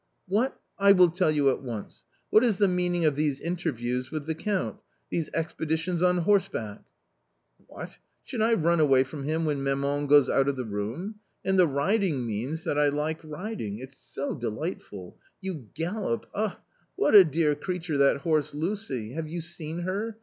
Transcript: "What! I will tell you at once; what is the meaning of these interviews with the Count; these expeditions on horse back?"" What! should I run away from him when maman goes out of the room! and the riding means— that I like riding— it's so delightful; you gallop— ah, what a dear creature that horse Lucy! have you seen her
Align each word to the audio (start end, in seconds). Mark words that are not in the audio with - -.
"What! 0.37 0.59
I 0.79 0.93
will 0.93 1.11
tell 1.11 1.29
you 1.29 1.51
at 1.51 1.61
once; 1.61 2.05
what 2.31 2.43
is 2.43 2.57
the 2.57 2.67
meaning 2.67 3.05
of 3.05 3.15
these 3.15 3.39
interviews 3.39 4.09
with 4.09 4.25
the 4.25 4.33
Count; 4.33 4.77
these 5.11 5.29
expeditions 5.31 6.01
on 6.01 6.17
horse 6.17 6.47
back?"" 6.47 6.81
What! 7.67 7.99
should 8.23 8.41
I 8.41 8.55
run 8.55 8.79
away 8.79 9.03
from 9.03 9.25
him 9.25 9.45
when 9.45 9.61
maman 9.61 10.07
goes 10.07 10.27
out 10.27 10.47
of 10.47 10.55
the 10.55 10.65
room! 10.65 11.19
and 11.45 11.59
the 11.59 11.67
riding 11.67 12.25
means— 12.25 12.63
that 12.63 12.79
I 12.79 12.87
like 12.87 13.19
riding— 13.23 13.77
it's 13.77 13.99
so 13.99 14.33
delightful; 14.33 15.19
you 15.39 15.67
gallop— 15.75 16.25
ah, 16.33 16.59
what 16.95 17.13
a 17.13 17.23
dear 17.23 17.53
creature 17.53 17.99
that 17.99 18.21
horse 18.21 18.55
Lucy! 18.55 19.11
have 19.13 19.29
you 19.29 19.39
seen 19.39 19.81
her 19.81 20.17